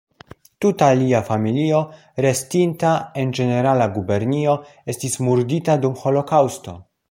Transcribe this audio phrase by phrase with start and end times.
[0.61, 1.81] Tuta lia familio
[2.27, 4.57] restinta en Ĝenerala Gubernio
[4.95, 6.77] estis murdita dum holokaŭsto.